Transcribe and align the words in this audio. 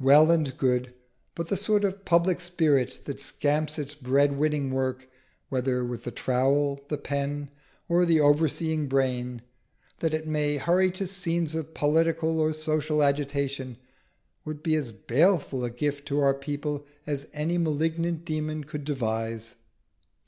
Well 0.00 0.32
and 0.32 0.56
good. 0.56 0.94
But 1.36 1.46
the 1.46 1.56
sort 1.56 1.84
of 1.84 2.04
public 2.04 2.40
spirit 2.40 3.02
that 3.04 3.20
scamps 3.20 3.78
its 3.78 3.94
bread 3.94 4.36
winning 4.36 4.72
work, 4.72 5.08
whether 5.48 5.84
with 5.84 6.02
the 6.02 6.10
trowel, 6.10 6.84
the 6.88 6.98
pen, 6.98 7.52
or 7.88 8.04
the 8.04 8.18
overseeing 8.18 8.88
brain, 8.88 9.42
that 10.00 10.12
it 10.12 10.26
may 10.26 10.56
hurry 10.56 10.90
to 10.90 11.06
scenes 11.06 11.54
of 11.54 11.72
political 11.72 12.40
or 12.40 12.52
social 12.52 13.00
agitation, 13.00 13.76
would 14.44 14.60
be 14.60 14.74
as 14.74 14.90
baleful 14.90 15.64
a 15.64 15.70
gift 15.70 16.08
to 16.08 16.18
our 16.18 16.34
people 16.34 16.84
as 17.06 17.28
any 17.32 17.56
malignant 17.56 18.24
demon 18.24 18.64
could 18.64 18.84
devise. 18.84 19.54